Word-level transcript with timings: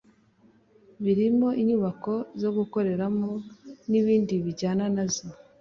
birimo 1.03 1.47
inyubako 1.61 2.13
zo 2.41 2.49
gukoreramo 2.57 3.29
n’ibindi 3.89 4.33
bijyana 4.45 4.85
nazo 4.95 5.25